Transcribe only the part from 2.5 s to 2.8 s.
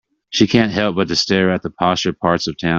town.